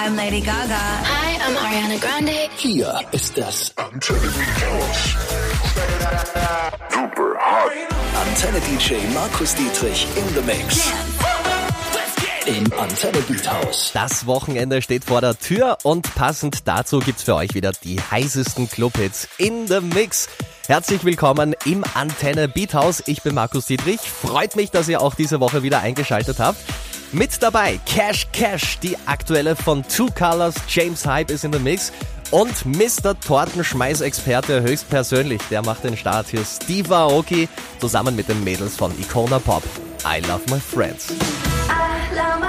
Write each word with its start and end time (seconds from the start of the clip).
I'm 0.00 0.14
Lady 0.14 0.40
Gaga. 0.40 0.78
Hi, 0.78 1.38
I'm 1.44 1.56
Ariana 1.56 1.98
Grande. 1.98 2.32
Hier 2.56 3.00
ist 3.10 3.36
das 3.36 3.72
Antenne 3.74 4.20
House. 4.20 5.16
Super 6.88 7.34
hot. 7.34 7.72
Antenne 8.14 8.60
DJ 8.60 8.94
Markus 9.12 9.56
Dietrich 9.56 10.06
in 10.14 10.24
the 10.36 10.42
mix. 10.42 10.92
Im 12.46 12.72
Antenne 12.78 13.18
Beat 13.22 13.50
House. 13.50 13.90
Das 13.92 14.24
Wochenende 14.26 14.82
steht 14.82 15.04
vor 15.04 15.20
der 15.20 15.36
Tür 15.36 15.78
und 15.82 16.14
passend 16.14 16.68
dazu 16.68 17.00
gibt's 17.00 17.24
für 17.24 17.34
euch 17.34 17.54
wieder 17.54 17.72
die 17.72 18.00
heißesten 18.00 18.70
Clubhits 18.70 19.26
in 19.38 19.66
the 19.66 19.80
mix. 19.80 20.28
Herzlich 20.68 21.04
willkommen 21.04 21.56
im 21.64 21.82
Antenne 21.94 22.46
Beat 22.46 22.72
House. 22.72 23.02
Ich 23.06 23.22
bin 23.22 23.34
Markus 23.34 23.66
Dietrich. 23.66 24.00
Freut 24.00 24.54
mich, 24.54 24.70
dass 24.70 24.88
ihr 24.88 25.00
auch 25.00 25.16
diese 25.16 25.40
Woche 25.40 25.64
wieder 25.64 25.80
eingeschaltet 25.80 26.38
habt. 26.38 26.60
Mit 27.12 27.42
dabei 27.42 27.80
Cash 27.86 28.26
Cash, 28.32 28.78
die 28.80 28.94
aktuelle 29.06 29.56
von 29.56 29.82
Two 29.88 30.08
Colors, 30.10 30.56
James 30.68 31.06
Hype 31.06 31.30
ist 31.30 31.42
in 31.42 31.52
the 31.52 31.58
Mix 31.58 31.90
und 32.30 32.66
Mr. 32.66 33.18
Tortenschmeiß-Experte 33.18 34.60
höchstpersönlich, 34.60 35.40
der 35.50 35.64
macht 35.64 35.84
den 35.84 35.96
Start 35.96 36.28
hier 36.28 36.44
Steve 36.44 36.94
Aoki 36.94 37.48
zusammen 37.80 38.14
mit 38.14 38.28
den 38.28 38.44
Mädels 38.44 38.76
von 38.76 38.92
Icona 39.00 39.38
Pop. 39.38 39.62
I 40.04 40.20
love 40.26 40.42
my 40.50 40.60
friends. 40.60 41.10
I 41.70 42.14
love 42.14 42.40
my 42.40 42.47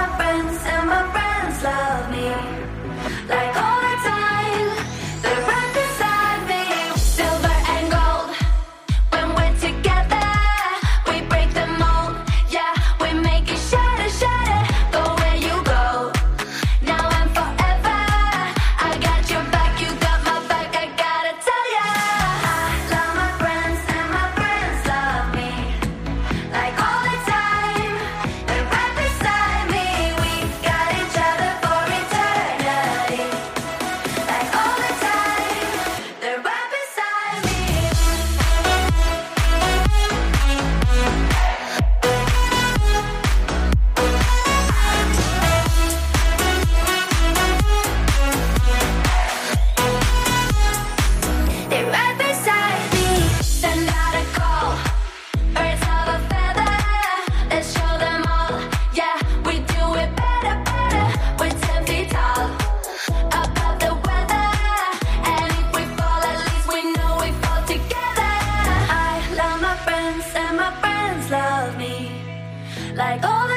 like 73.10 73.24
all 73.24 73.49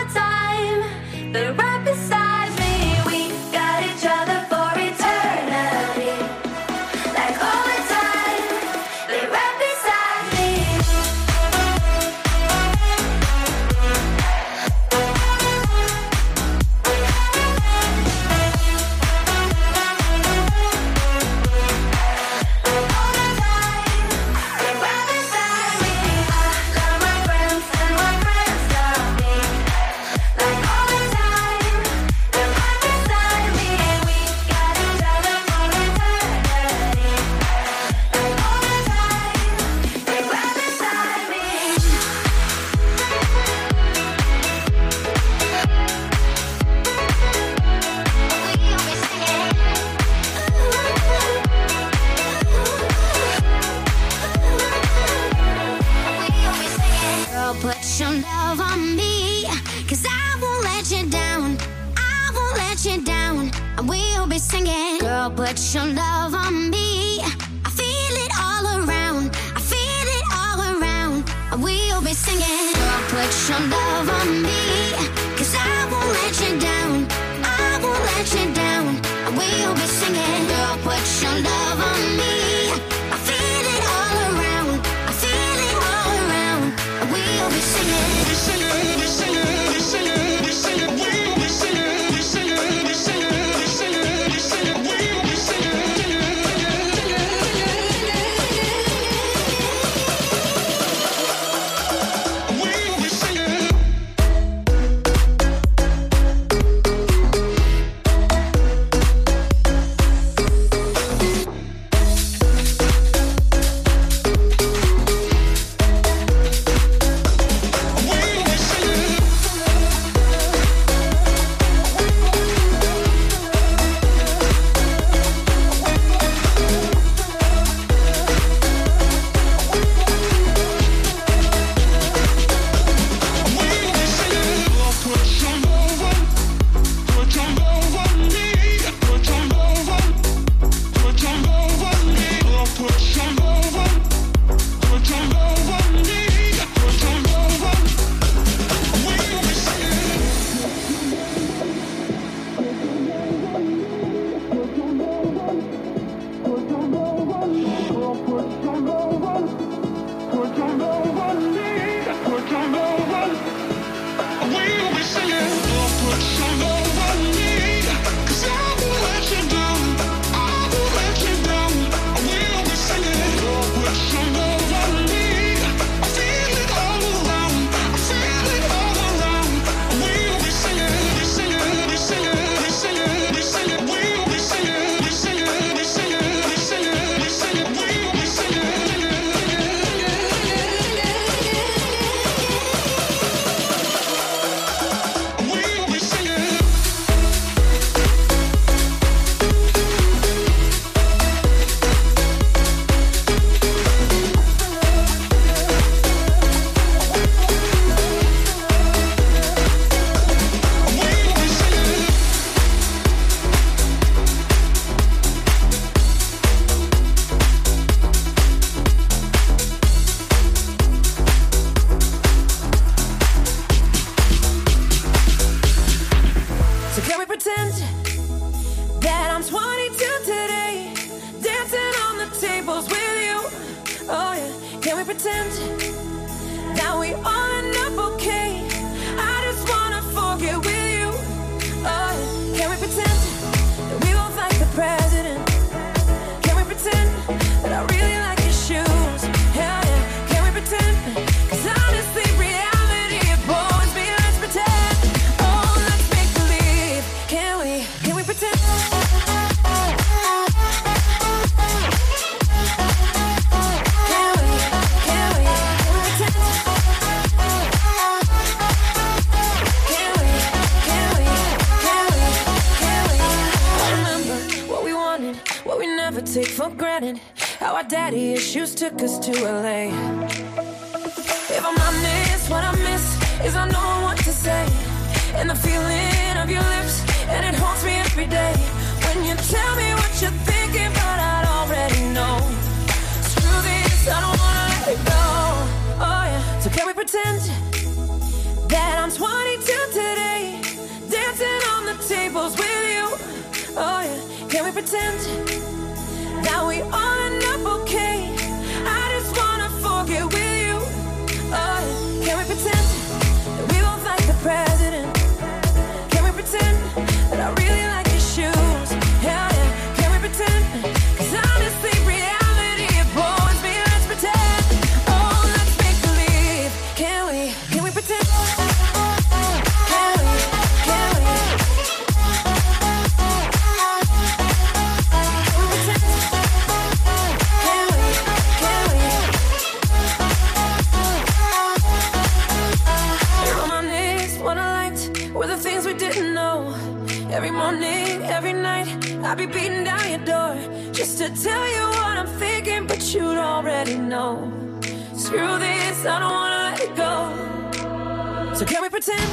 pretend 359.05 359.29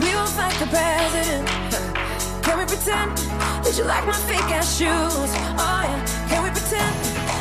we 0.00 0.14
won't 0.14 0.28
fight 0.30 0.54
the 0.58 0.66
president? 0.66 1.48
Can 2.42 2.58
we 2.58 2.64
pretend 2.64 3.16
that 3.62 3.74
you 3.78 3.84
like 3.84 4.04
my 4.06 4.12
fake 4.26 4.50
ass 4.50 4.78
shoes? 4.78 5.30
Oh 5.58 5.82
yeah, 5.86 6.04
can 6.28 6.42
we 6.42 6.50
pretend? 6.50 6.94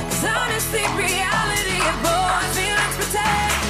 Cause 0.09 0.25
honestly, 0.25 0.85
reality, 0.93 1.79
boy, 2.05 2.39
feelings 2.53 2.95
pretend. 2.97 3.68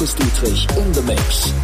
Markus 0.00 0.14
Dietrich 0.14 0.78
in 0.78 0.92
the 0.92 1.02
mix. 1.02 1.59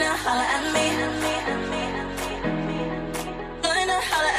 At 0.00 0.72
me. 0.72 0.86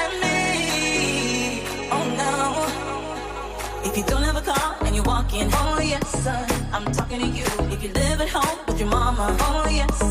At 0.03 0.11
me. 0.21 1.61
Oh 1.91 2.05
no. 2.17 3.89
If 3.89 3.97
you 3.97 4.03
don't 4.03 4.23
have 4.23 4.37
a 4.37 4.41
car 4.41 4.77
and 4.85 4.95
you're 4.95 5.03
walking, 5.03 5.49
oh 5.53 5.79
yes, 5.79 6.27
I'm 6.73 6.85
talking 6.91 7.19
to 7.19 7.27
you. 7.27 7.45
If 7.71 7.83
you 7.83 7.91
live 7.93 8.21
at 8.21 8.29
home 8.29 8.59
with 8.67 8.79
your 8.79 8.89
mama, 8.89 9.35
oh 9.39 9.67
yes, 9.69 10.01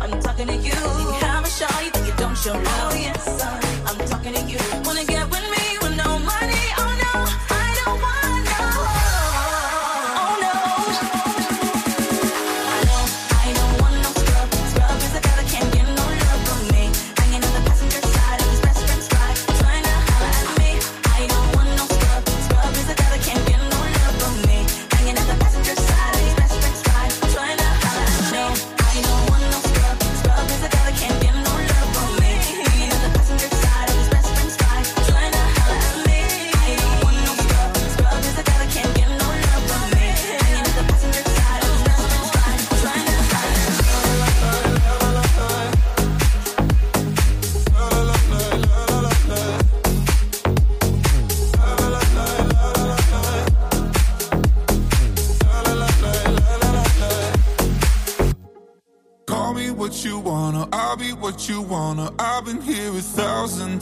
I'm 0.00 0.20
talking 0.20 0.48
to 0.48 0.56
you. 0.56 0.72
If 0.72 0.98
you 0.98 1.26
have 1.26 1.44
a 1.44 1.48
think 1.48 2.06
you 2.06 2.14
don't 2.16 2.36
show 2.36 2.52
love, 2.52 2.64
oh 2.66 2.94
yes, 2.94 3.24
son, 3.40 3.62
I'm 3.86 3.98
talking 4.06 4.34
to 4.34 4.42
you. 4.42 4.58
Wanna 4.84 5.04
get 5.04 5.24
with 5.30 5.50
me 5.50 5.81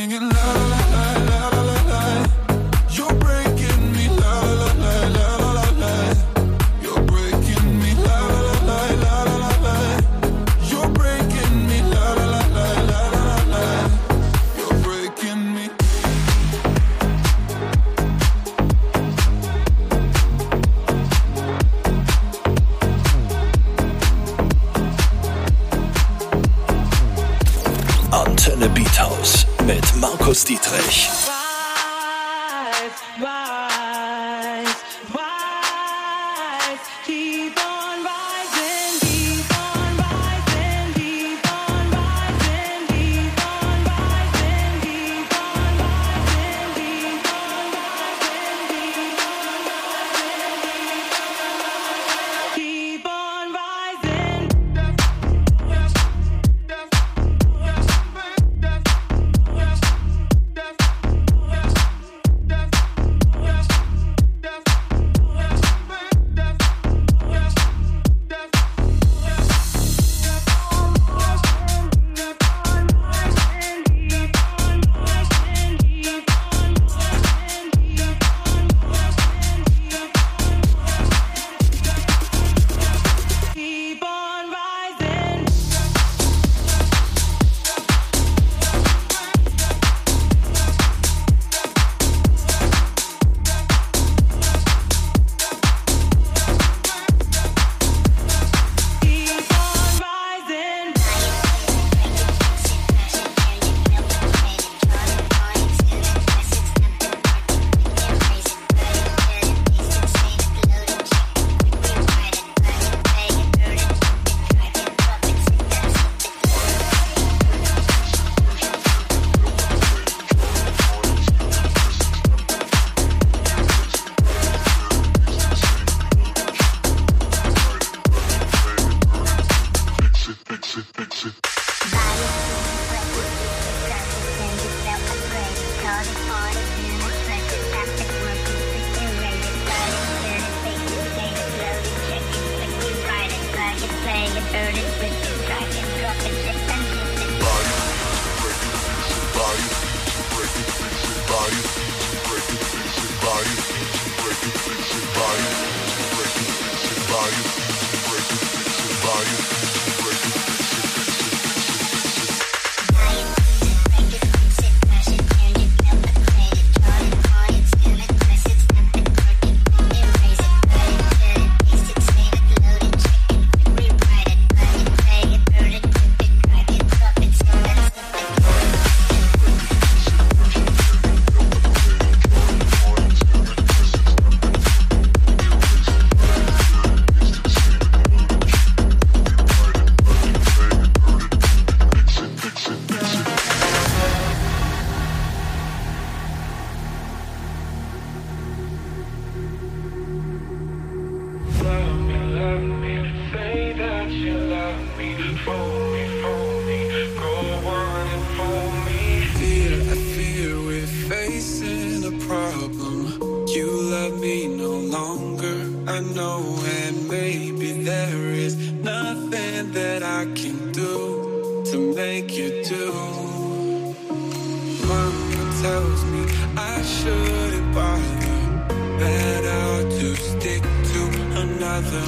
singing 0.00 0.30
love. 0.30 0.79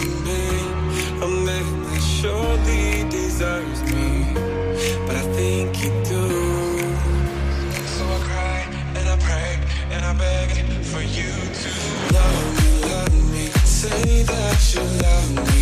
a 0.05 1.29
man 1.29 1.83
that 1.85 2.03
surely 2.03 3.09
desires 3.09 3.83
me, 3.85 4.35
but 5.07 5.17
I 5.17 5.23
think 5.37 5.77
he 5.77 5.89
do. 6.09 6.29
So 7.95 8.05
I 8.05 8.19
cry 8.29 8.61
and 8.99 9.09
I 9.09 9.17
pray 9.19 9.59
and 9.93 10.05
I 10.05 10.13
beg 10.15 10.51
for 10.85 11.03
you 11.03 11.33
to 11.63 11.71
love, 12.15 12.83
love 12.91 13.33
me, 13.33 13.47
say 13.65 14.23
that 14.23 14.75
you 14.75 14.83
love 15.03 15.55
me. 15.55 15.62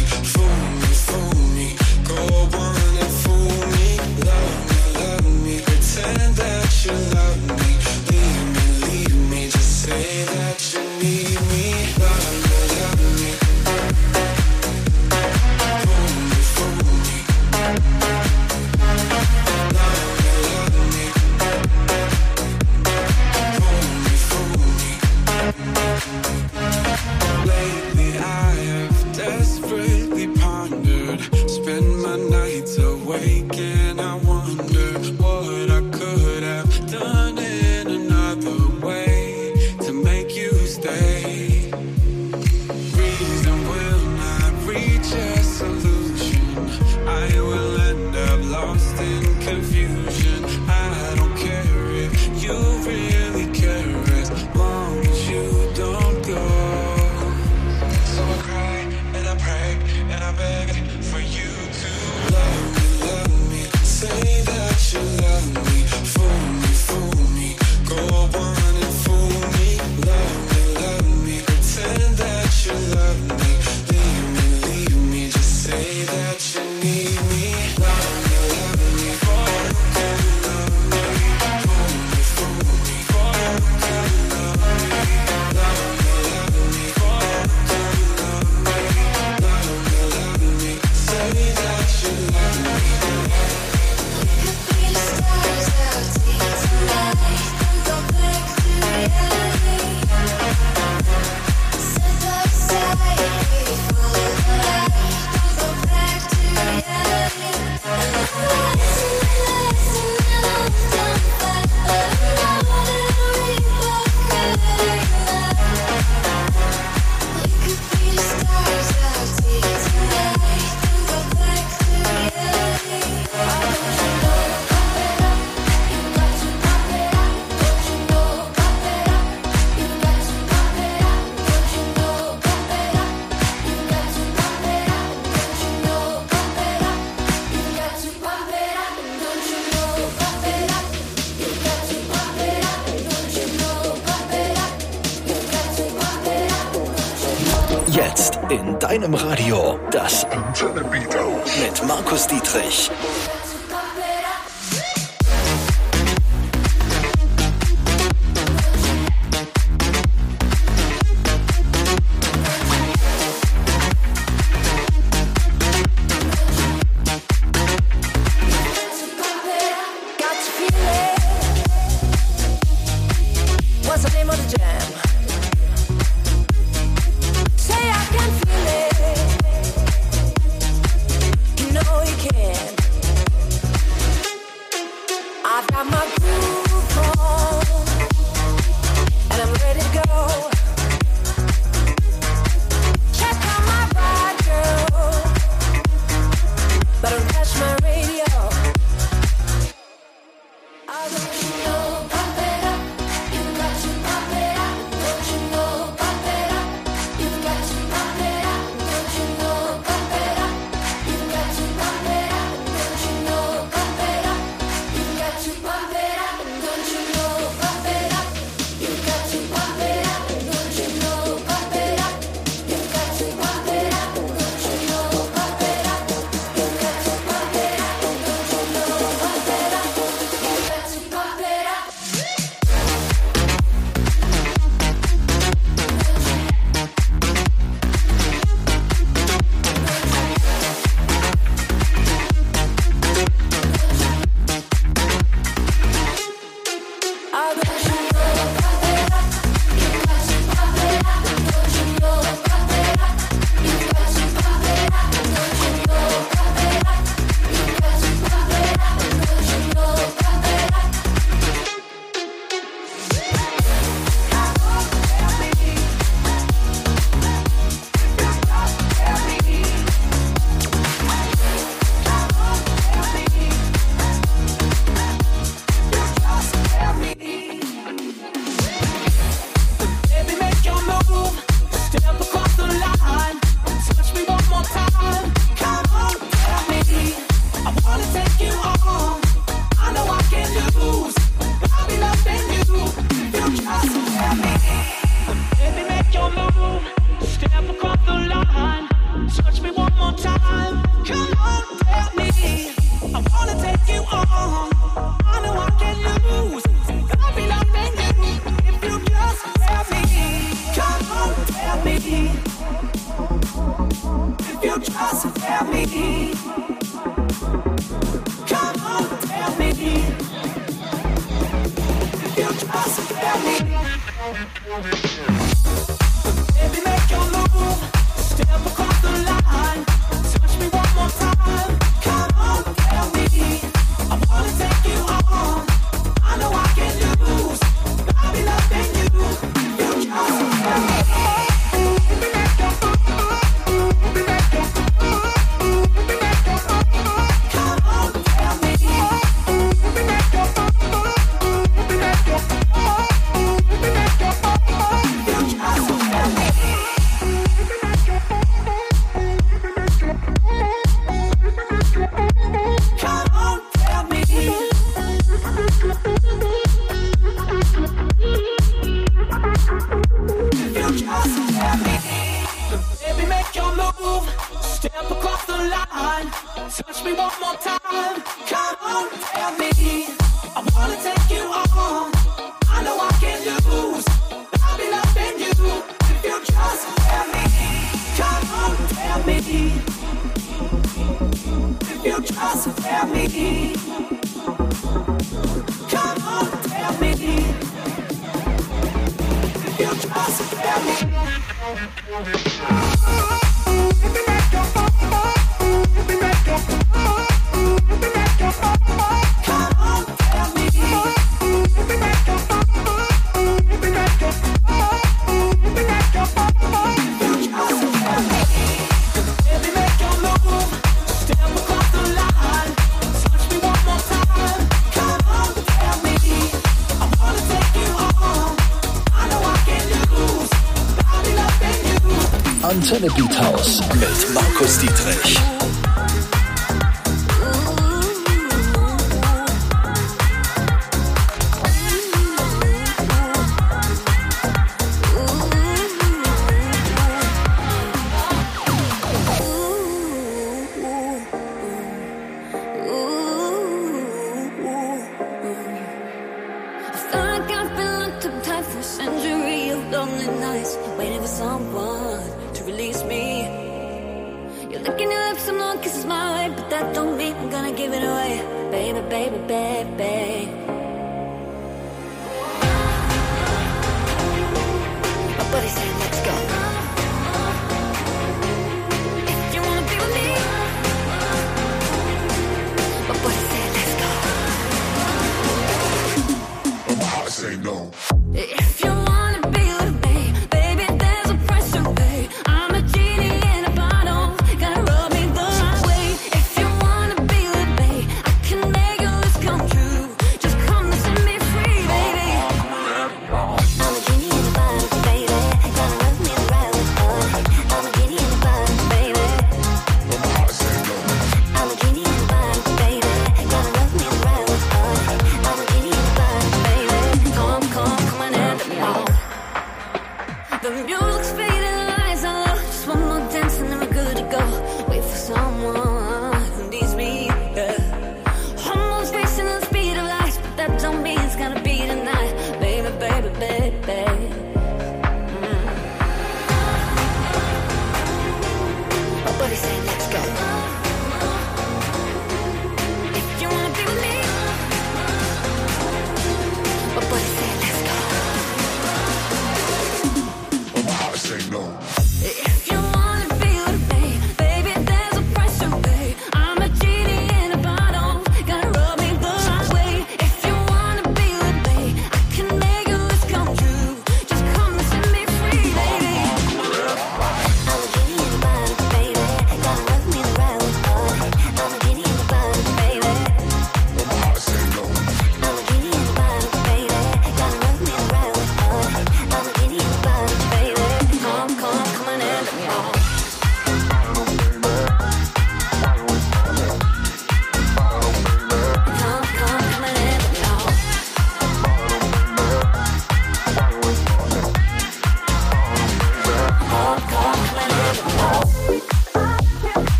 Beat 433.08 433.40
House 433.40 433.80
mit 433.94 434.34
Markus 434.34 434.78
Dietrich. 434.78 435.38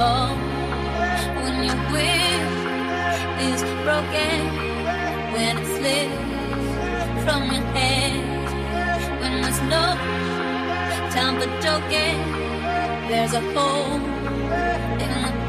fall. 0.00 0.34
When 1.42 1.56
your 1.68 1.80
will 1.92 2.44
is 3.50 3.60
broken, 3.84 4.38
when 5.34 5.52
it 5.60 5.68
slips 5.76 7.20
from 7.24 7.40
your 7.54 7.66
hands, 7.76 8.50
when 9.20 9.32
there's 9.42 9.62
no 9.76 9.84
time 11.14 11.34
for 11.40 11.50
joking, 11.66 12.18
there's 13.08 13.34
a 13.34 13.42
hole 13.52 14.00
in 15.04 15.12
the 15.24 15.39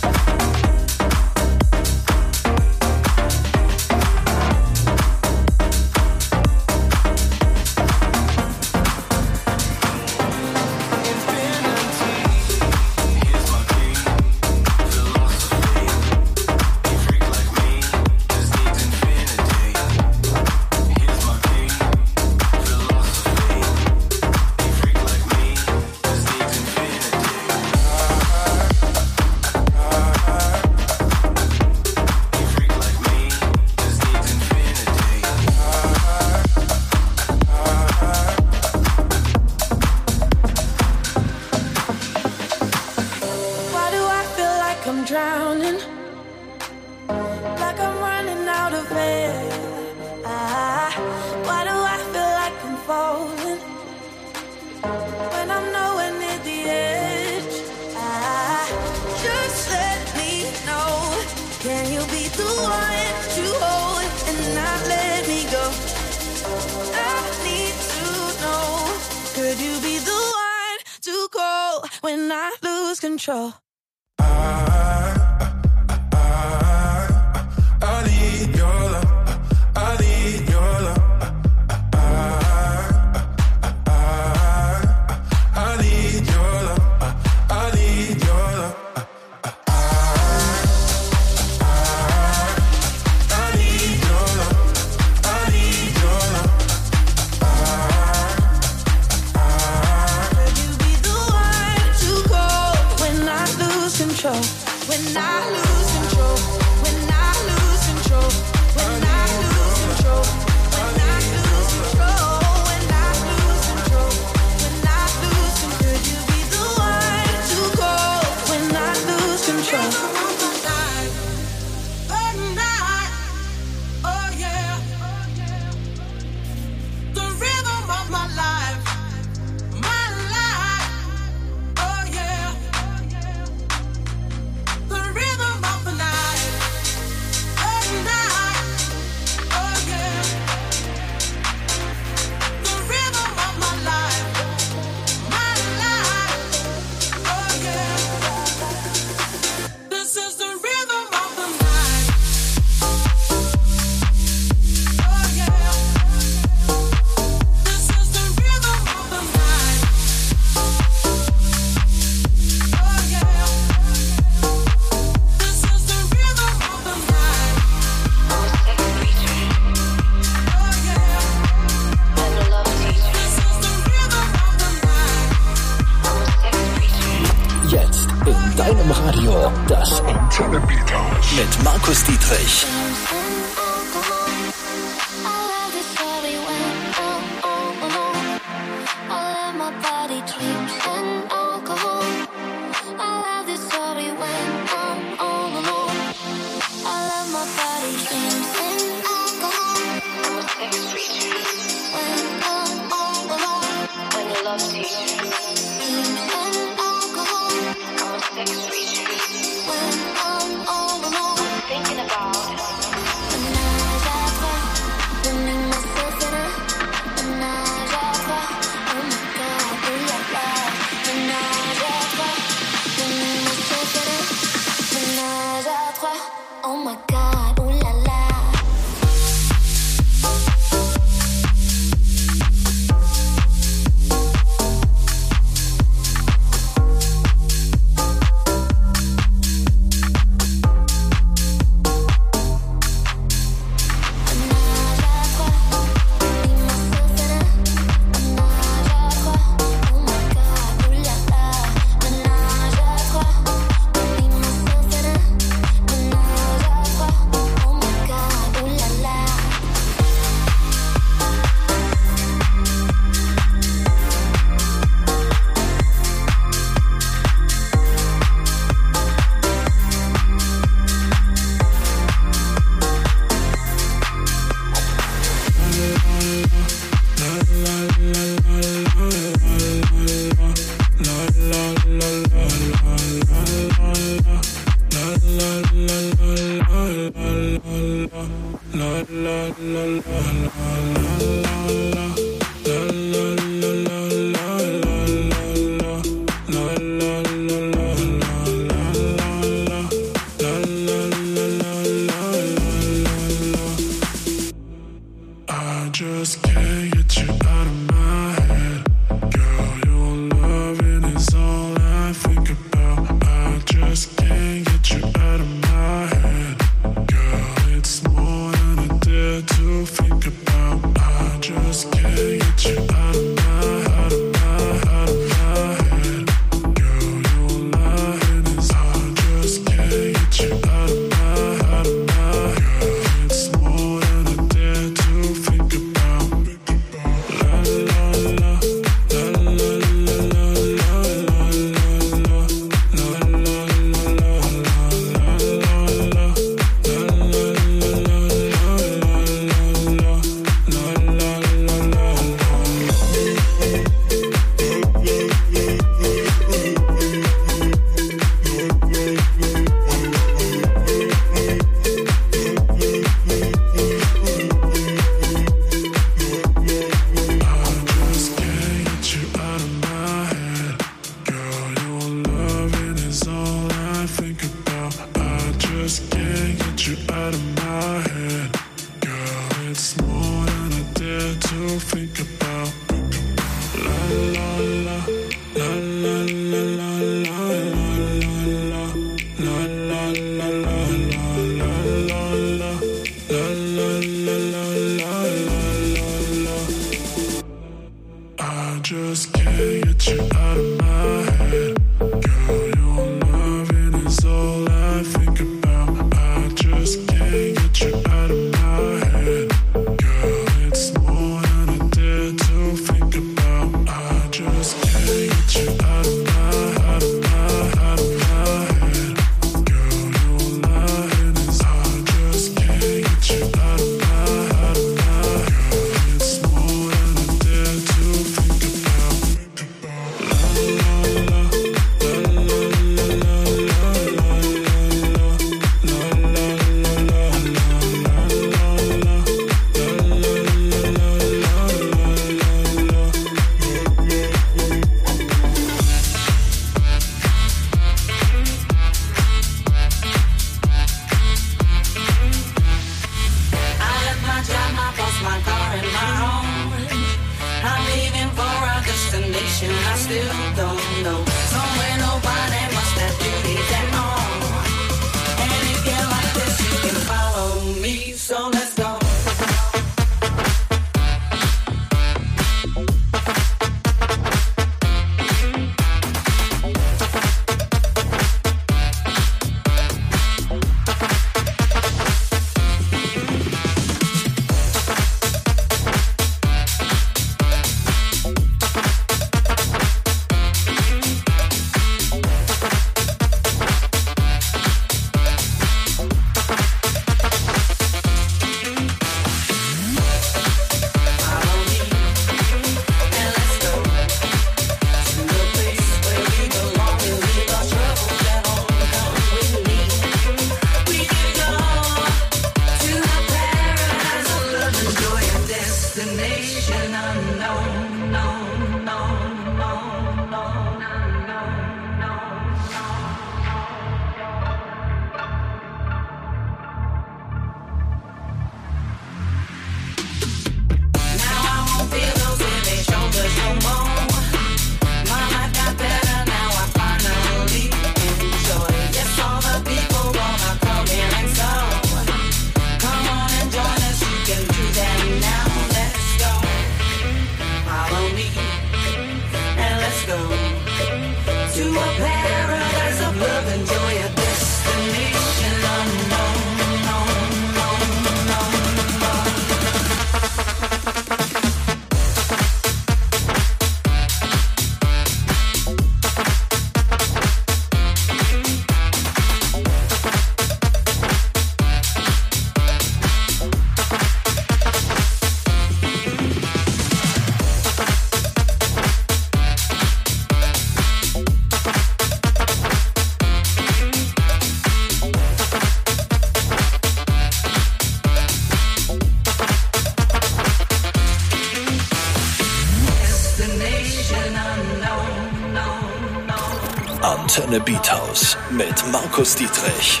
Antenne 597.36 597.60
Beat 597.60 597.92
House 597.92 598.34
mit 598.50 598.82
Markus 598.90 599.34
Dietrich. 599.36 600.00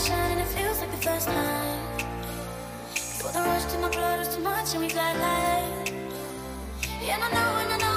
sunshine 0.00 0.30
and 0.32 0.40
it 0.40 0.46
feels 0.46 0.80
like 0.80 0.90
the 0.90 0.96
first 0.96 1.26
time. 1.26 1.98
For 2.94 3.32
the 3.32 3.40
rush 3.40 3.64
to 3.72 3.78
my 3.78 3.90
blood 3.90 4.20
is 4.20 4.34
too 4.34 4.42
much 4.42 4.74
and 4.74 4.82
we 4.82 4.88
got 4.88 5.16
light. 5.16 5.92
And 7.02 7.22
I 7.22 7.30
know, 7.30 7.60
and 7.62 7.72
I 7.72 7.78
know. 7.78 7.89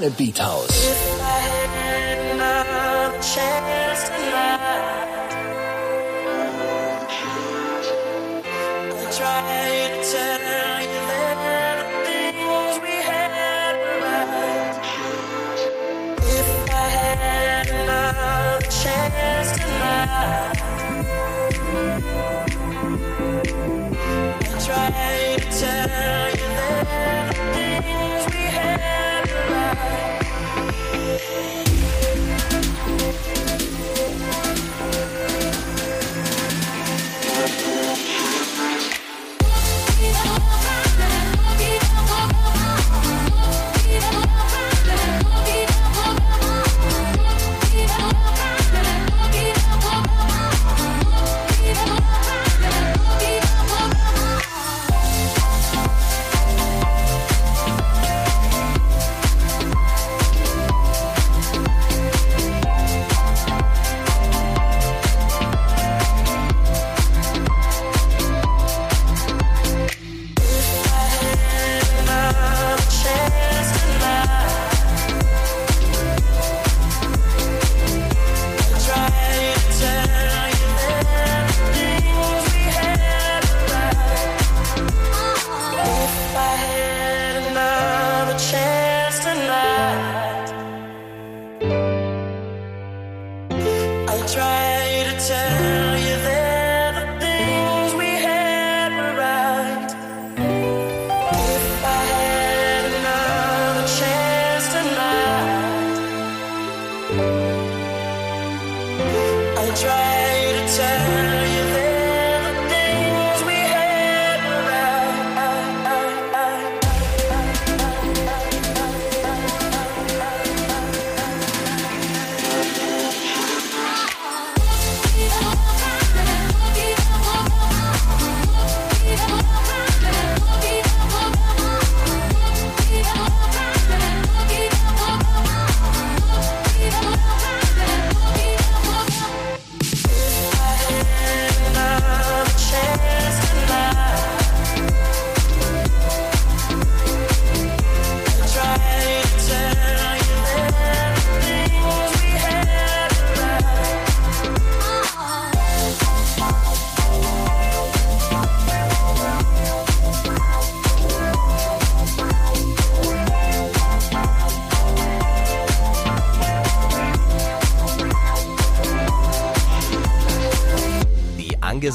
Planet 0.00 0.16
Beat 0.16 0.38
House. 0.38 0.79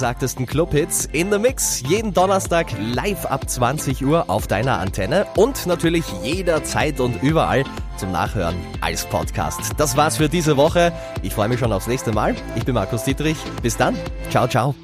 angesagtesten 0.06 0.45
Clubhits 0.45 1.06
in 1.14 1.32
the 1.32 1.39
Mix. 1.39 1.82
Jeden 1.88 2.14
Donnerstag 2.14 2.68
live 2.93 3.26
ab 3.26 3.49
20 3.49 4.06
Uhr 4.06 4.30
auf 4.30 4.45
deiner 4.45 4.78
Antenne 4.78 5.26
und 5.36 5.66
natürlich 5.66 6.06
jederzeit 6.22 6.99
und 6.99 7.24
überall 7.24 7.64
zum 7.97 8.12
Nachhören 8.12 8.56
als 8.82 9.06
Podcast. 9.06 9.72
Das 9.78 9.97
war's 9.97 10.18
für 10.18 10.30
diese 10.30 10.58
Woche. 10.58 10.93
Ich 11.24 11.34
freue 11.34 11.49
mich 11.49 11.60
schon 11.60 11.74
aufs 11.74 11.88
nächste 11.88 12.12
Mal. 12.12 12.36
Ich 12.56 12.66
bin 12.66 12.76
Markus 12.76 13.03
Dietrich. 13.03 13.38
Bis 13.64 13.78
dann. 13.78 13.97
Ciao, 14.30 14.47
ciao. 14.47 14.76